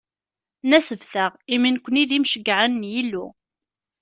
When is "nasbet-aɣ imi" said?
0.69-1.69